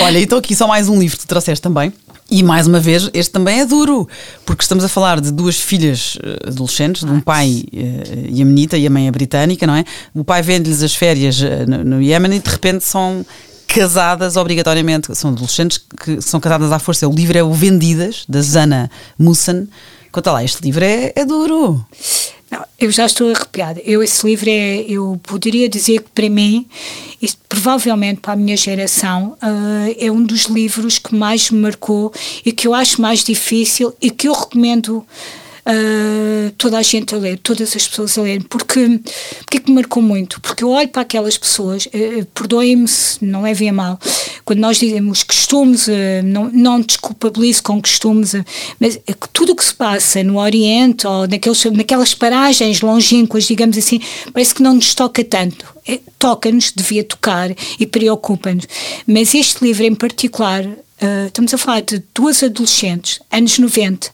[0.00, 1.92] Olha, então aqui só mais um livro que tu trouxeste também.
[2.30, 4.06] E mais uma vez, este também é duro,
[4.44, 8.84] porque estamos a falar de duas filhas eh, adolescentes, de um pai uh, iemenita e
[8.84, 9.84] a mãe é britânica, não é?
[10.12, 13.24] O pai vende-lhes as férias uh, no, no Iémen e de repente são
[13.68, 17.06] casadas obrigatoriamente, são adolescentes que são casadas à força.
[17.06, 19.68] O livro é o Vendidas, da Zana Mussan.
[20.10, 21.86] Conta lá, este livro é, é duro.
[22.56, 23.82] Não, eu já estou arrepiada.
[23.84, 26.66] Eu, esse livro é, eu poderia dizer que para mim,
[27.20, 32.10] e provavelmente para a minha geração, uh, é um dos livros que mais me marcou
[32.46, 35.06] e que eu acho mais difícil e que eu recomendo
[35.66, 38.42] uh, toda a gente a ler, todas as pessoas a ler.
[38.44, 39.00] Porque,
[39.38, 40.40] porque é que me marcou muito?
[40.40, 43.98] Porque eu olho para aquelas pessoas, uh, perdoem-me se não levem a mal,
[44.44, 48.34] quando nós dizemos costumes, uh, não, não desculpabilizo com costumes,
[48.78, 53.76] mas é tudo o que se passa no Oriente ou naqueles, naquelas paragens longínquas, digamos
[53.76, 54.00] assim,
[54.32, 55.76] parece que não nos toca tanto.
[55.88, 58.66] É, toca-nos, devia tocar e preocupa-nos.
[59.06, 60.66] Mas este livro em particular
[61.00, 64.10] Uh, estamos a falar de duas adolescentes, anos 90,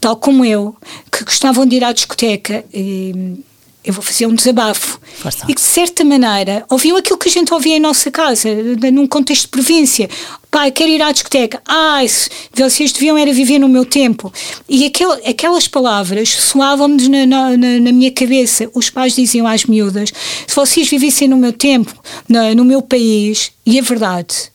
[0.00, 0.74] tal como eu,
[1.10, 3.44] que gostavam de ir à discoteca e
[3.84, 5.00] eu vou fazer um desabafo.
[5.18, 5.44] Força.
[5.48, 8.48] E que, de certa maneira, ouviam aquilo que a gente ouvia em nossa casa,
[8.92, 10.08] num contexto de província.
[10.50, 11.60] Pai, quero ir à discoteca.
[11.66, 12.06] Ai,
[12.54, 14.32] vocês deviam era viver no meu tempo.
[14.68, 18.70] E aquel, aquelas palavras soavam-me na, na, na, minha cabeça.
[18.72, 20.12] Os pais diziam às miúdas:
[20.46, 21.92] se vocês vivessem no meu tempo,
[22.28, 24.51] no, no meu país, e a verdade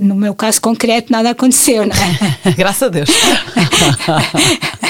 [0.00, 2.52] no meu caso concreto, nada aconteceu, não é?
[2.56, 3.08] Graças a Deus.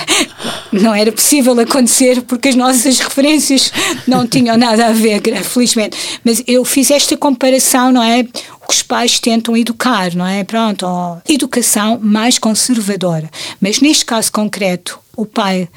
[0.73, 3.73] não era possível acontecer porque as nossas referências
[4.07, 5.97] não tinham nada a ver, felizmente.
[6.25, 8.21] Mas eu fiz esta comparação, não é?
[8.21, 10.45] O que os pais tentam educar, não é?
[10.45, 10.87] Pronto,
[11.29, 13.29] educação mais conservadora.
[13.61, 15.69] Mas neste caso concreto, o pai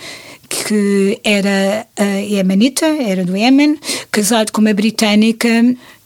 [0.54, 3.78] que era a Yemenita, era do Iémen,
[4.12, 5.50] casado com uma britânica,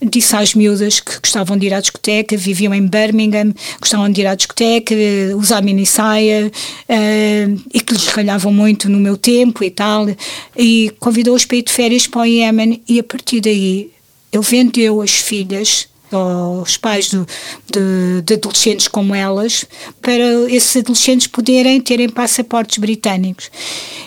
[0.01, 4.27] disse às miúdas que gostavam de ir à discoteca, viviam em Birmingham, gostavam de ir
[4.27, 4.95] à discoteca,
[5.35, 10.07] usar mini saia uh, e que lhes ralhavam muito no meu tempo e tal.
[10.55, 13.91] E convidou-os para ir de férias para o Iémen e a partir daí
[14.31, 17.17] ele vendeu as filhas aos pais de,
[17.71, 19.65] de, de, adolescentes como elas,
[20.01, 23.49] para esses adolescentes poderem terem passaportes britânicos.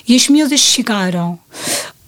[0.08, 1.38] E as miúdas chegaram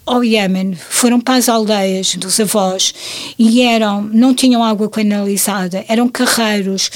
[0.04, 2.94] ao Iémen, foram para as aldeias dos avós
[3.38, 6.90] e eram, não tinham água canalizada, eram carreiros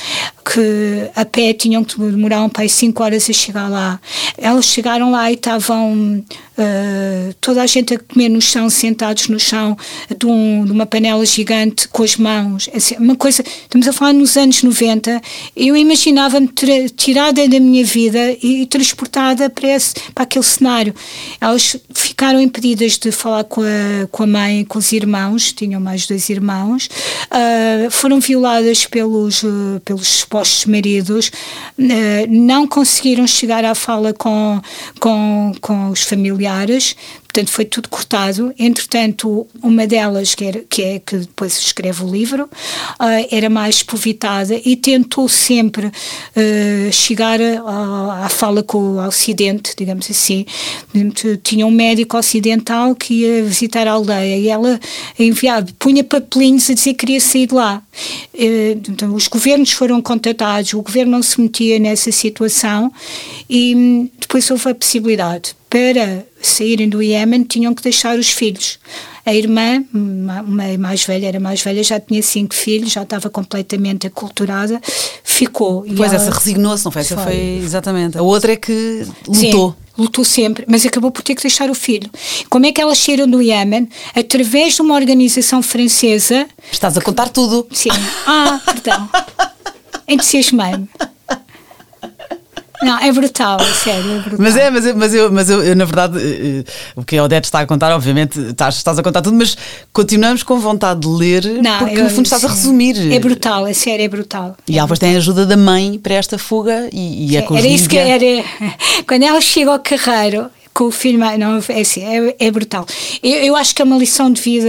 [0.53, 4.01] que a pé tinham que demorar para 5 horas a chegar lá.
[4.39, 6.23] Elas chegaram lá e estavam
[6.57, 9.77] uh, toda a gente a comer no chão, sentados no chão,
[10.17, 12.71] de, um, de uma panela gigante com as mãos.
[12.73, 15.21] Assim, uma coisa, estamos a falar nos anos 90,
[15.57, 16.49] eu imaginava-me
[16.97, 20.95] tirada da minha vida e, e transportada para, esse, para aquele cenário.
[21.41, 26.07] Elas ficaram impedidas de falar com a, com a mãe, com os irmãos, tinham mais
[26.07, 26.89] dois irmãos,
[27.33, 31.29] uh, foram violadas pelos, uh, pelos supostos maridos,
[31.79, 34.61] uh, não conseguiram chegar à fala com,
[35.01, 36.97] com, com os familiares,
[37.37, 38.55] portanto foi tudo cortado.
[38.59, 43.77] Entretanto, uma delas, que, era, que é que depois escreve o livro, uh, era mais
[43.77, 50.47] espovitada e tentou sempre uh, chegar a, à fala com o Ocidente, digamos assim.
[51.43, 54.81] Tinha um médico ocidental que ia visitar a aldeia e ela
[55.19, 57.83] enviava, punha papelinhos a dizer que queria sair de lá.
[58.33, 62.91] Uh, então, os governos foram contatados, o governo não se metia nessa situação
[63.49, 68.79] e hum, depois houve a possibilidade para saírem do Iémen, tinham que deixar os filhos.
[69.27, 70.43] A irmã, uma
[70.79, 74.81] mais velha, era mais velha, já tinha cinco filhos, já estava completamente aculturada,
[75.23, 75.85] ficou.
[75.97, 77.03] Pois ela, essa resignou-se, não foi?
[77.03, 78.17] Essa foi, exatamente.
[78.17, 79.71] A outra é que lutou.
[79.71, 82.11] Sim lutou sempre, mas acabou por ter que deixar o filho.
[82.51, 83.89] Como é que elas saíram do Iémen?
[84.15, 86.47] Através de uma organização francesa.
[86.71, 87.67] Estás a contar tudo.
[87.73, 87.89] Sim.
[88.27, 89.09] Ah, perdão.
[90.07, 90.87] Entusiasmei-me.
[92.87, 94.39] Não, é brutal, sério, é brutal.
[94.39, 96.65] Mas é, mas, eu, mas, eu, mas eu, eu, na verdade, eh,
[96.95, 99.57] o que a Odete está a contar, obviamente, estás, estás a contar tudo, mas
[99.93, 102.49] continuamos com vontade de ler, Não, porque eu, no fundo estás sim.
[102.49, 103.13] a resumir.
[103.13, 104.57] É brutal, é sério, é brutal.
[104.69, 107.57] E é ela tem a ajuda da mãe para esta fuga e, e é com
[107.57, 108.45] Era isso que era.
[109.07, 112.87] Quando ela chega ao carreiro, com o filho não, é, assim, é, é brutal.
[113.23, 114.69] Eu, eu, acho que é uma lição de vida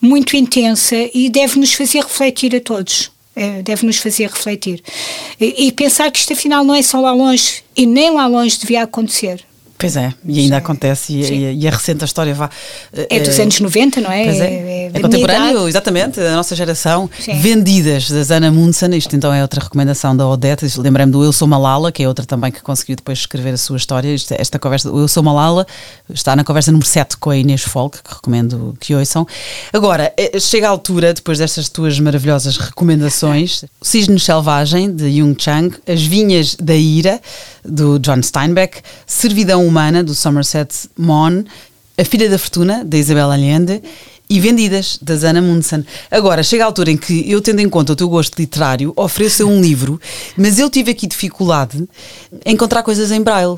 [0.00, 3.10] muito intensa e deve nos fazer refletir a todos.
[3.34, 4.82] É, deve nos fazer refletir.
[5.40, 8.58] E, e, pensar que isto afinal não é só lá longe e nem lá longe
[8.58, 9.42] devia acontecer.
[9.82, 10.62] Pois é, e ainda Sim.
[10.62, 12.48] acontece, e, e, e, a recente história vá.
[12.92, 14.24] É dos é, anos 90, não é?
[14.24, 17.10] Pois é, é, é contemporâneo, exatamente, da nossa geração.
[17.18, 17.40] Sim.
[17.40, 20.66] Vendidas, da Zana Munson, isto então é outra recomendação da Odete.
[20.78, 23.76] Lembrei-me do Eu Sou Malala, que é outra também que conseguiu depois escrever a sua
[23.76, 24.14] história.
[24.14, 25.66] Esta, esta conversa, o Eu Sou Malala,
[26.08, 29.26] está na conversa número 7 com a Inês Folk, que recomendo que ouçam.
[29.72, 35.76] Agora, eh, chega a altura, depois destas tuas maravilhosas recomendações, Cisne Selvagem, de Jung Chang,
[35.88, 37.20] As Vinhas da Ira,
[37.64, 41.46] do John Steinbeck, Servidão Humana, do Somerset Maugham,
[41.96, 43.82] A Filha da Fortuna, da Isabel Allende
[44.28, 45.82] e Vendidas, da Zana Mundsen.
[46.10, 49.46] Agora, chega a altura em que eu, tendo em conta o teu gosto literário, ofereço
[49.46, 49.98] um livro,
[50.36, 51.88] mas eu tive aqui dificuldade
[52.44, 53.56] em encontrar coisas em braille.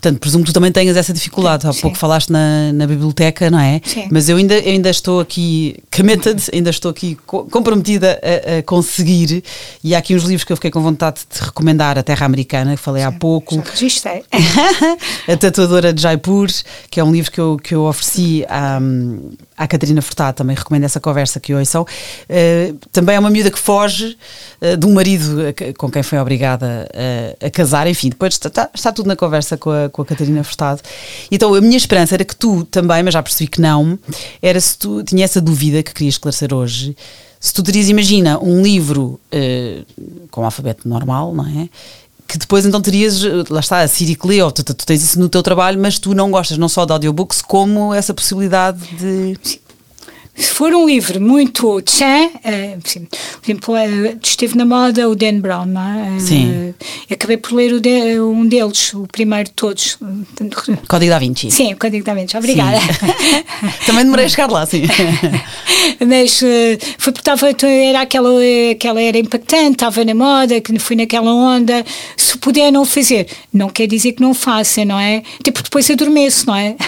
[0.00, 1.66] Portanto, presumo que tu também tenhas essa dificuldade.
[1.66, 1.80] Há Sim.
[1.80, 3.80] pouco falaste na, na biblioteca, não é?
[3.84, 4.06] Sim.
[4.12, 9.42] Mas eu ainda, ainda estou aqui committed, ainda estou aqui comprometida a, a, conseguir.
[9.82, 12.76] E há aqui uns livros que eu fiquei com vontade de recomendar: A Terra Americana,
[12.76, 13.08] que falei Sim.
[13.08, 13.56] há pouco.
[13.56, 14.22] Já registrei.
[15.26, 16.48] a Tatuadora de Jaipur,
[16.88, 18.78] que é um livro que eu, que eu ofereci à,
[19.58, 21.82] à Catarina Furtado, também recomendo essa conversa que ouçam.
[21.82, 24.16] Uh, também é uma miúda que foge
[24.62, 25.38] uh, de um marido
[25.76, 26.88] com quem foi obrigada
[27.42, 27.86] a, a casar.
[27.86, 30.80] Enfim, depois está, está tudo na conversa com a com a Catarina Furtado.
[31.30, 33.98] Então a minha esperança era que tu também, mas já percebi que não,
[34.40, 36.96] era se tu tinha essa dúvida que queria esclarecer hoje.
[37.40, 41.68] Se tu terias, imagina, um livro uh, com alfabeto normal, não é?
[42.28, 45.30] Que depois então terias, lá está, a Siri lê, ou tu, tu, tens isso no
[45.30, 49.58] teu trabalho, mas tu não gostas não só de audiobooks, como essa possibilidade de.
[50.34, 53.08] Se for um livro muito tchan, uh,
[53.54, 56.16] por exemplo, uh, esteve na moda o Dan Brown, não é?
[56.16, 56.74] Uh, Sim.
[57.10, 57.72] Acabei por ler
[58.20, 59.98] um deles, o primeiro de todos.
[60.86, 61.50] Código da Vinci.
[61.50, 62.36] Sim, o Código da Vinci.
[62.36, 62.78] Obrigada.
[63.86, 64.82] Também demorei a chegar lá, sim.
[66.06, 66.40] Mas
[66.98, 68.30] foi porque estava, era aquela,
[68.70, 71.84] aquela era impactante, estava na moda, que fui naquela onda.
[72.16, 75.22] Se puder não fazer, não quer dizer que não faça, não é?
[75.42, 76.76] Tipo, depois adormeço, não é?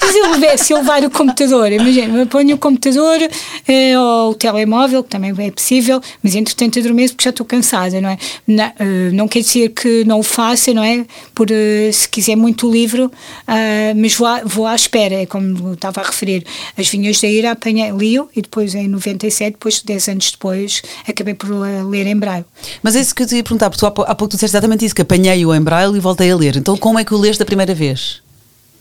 [0.00, 3.18] Se eu, se eu levar o computador, imagina, eu ponho o computador
[3.66, 8.00] eh, ou o telemóvel, que também é possível, mas entretanto adormeço porque já estou cansada,
[8.00, 8.18] não é?
[8.46, 11.04] Não, uh, não quer dizer que não o faça, não é?
[11.34, 15.74] Por, uh, se quiser muito livro, uh, mas vou à, vou à espera, é como
[15.74, 16.44] estava a referir,
[16.76, 21.34] as vinhas da ira apanhei, li e depois em 97, depois 10 anos depois, acabei
[21.34, 22.44] por ler em braille.
[22.82, 24.84] Mas é isso que eu te ia perguntar, porque tu há, pouco tu disseste exatamente
[24.84, 26.56] isso, que apanhei-o em braille e voltei a ler.
[26.56, 28.20] Então como é que o leste a primeira vez?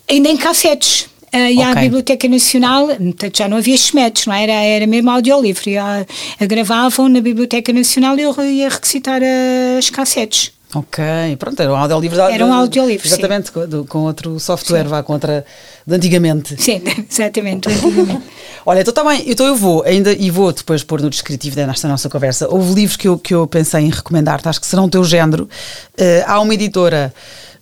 [0.10, 1.08] Ainda em cassetes.
[1.34, 1.64] Uh, e okay.
[1.64, 4.44] à Biblioteca Nacional, portanto, já não havia SMETs, não é?
[4.44, 4.54] era?
[4.54, 5.64] Era mesmo audiolivro.
[5.80, 6.06] A,
[6.44, 9.22] a gravavam na Biblioteca Nacional e eu ia recitar
[9.78, 10.52] as cassetes.
[10.74, 11.04] Ok,
[11.40, 12.20] pronto, era um audiolivro.
[12.20, 14.90] Era um audiolivro, Exatamente, com, com, outro software, sim.
[14.90, 15.44] vá, contra
[15.86, 16.62] de antigamente.
[16.62, 18.22] Sim, exatamente, antigamente.
[18.64, 21.88] Olha, então também, tá então eu vou, ainda, e vou depois pôr no descritivo desta
[21.88, 24.90] nossa conversa, houve livros que eu, que eu pensei em recomendar, acho que serão o
[24.90, 25.50] teu género.
[26.00, 27.12] Uh, há uma editora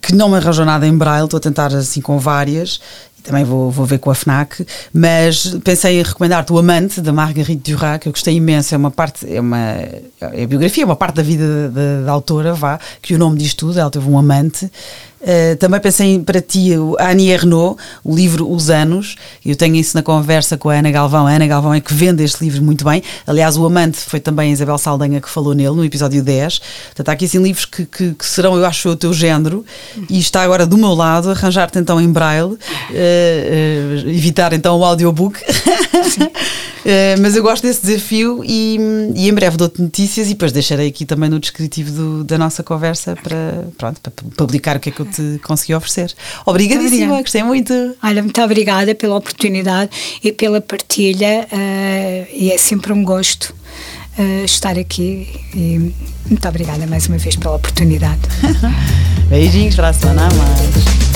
[0.01, 2.81] que não me arranjou nada em Braille, estou a tentar assim com várias,
[3.27, 7.73] também vou, vou ver com a FNAC, mas pensei em recomendar-te o Amante, da Marguerite
[7.73, 9.75] Duras, que eu gostei imenso, é uma parte, é uma
[10.21, 13.53] é biografia, é uma parte da vida da, da autora, vá, que o nome diz
[13.53, 14.71] tudo, ela teve um amante,
[15.19, 19.15] Uh, também pensei para ti, a Annie Ernaux, o livro Os Anos.
[19.45, 21.25] Eu tenho isso na conversa com a Ana Galvão.
[21.25, 23.01] A Ana Galvão é que vende este livro muito bem.
[23.25, 26.59] Aliás, o Amante foi também a Isabel Saldanha que falou nele no episódio 10.
[26.59, 29.65] Portanto, há aqui assim livros que, que, que serão, eu acho, o teu género.
[30.09, 34.83] E está agora do meu lado, arranjar-te então em braille, uh, uh, evitar então o
[34.83, 35.39] audiobook.
[37.19, 38.77] mas eu gosto desse desafio e,
[39.13, 42.63] e em breve dou-te notícias e depois deixarei aqui também no descritivo do, da nossa
[42.63, 46.13] conversa para, pronto, para publicar o que é que eu te consegui oferecer.
[46.45, 47.73] Obrigadíssima, gostei muito.
[48.03, 49.91] Olha, muito obrigada pela oportunidade
[50.23, 53.53] e pela partilha uh, e é sempre um gosto
[54.17, 55.93] uh, estar aqui e
[56.27, 58.21] muito obrigada mais uma vez pela oportunidade.
[59.29, 61.06] Beijinhos para a semana, mais.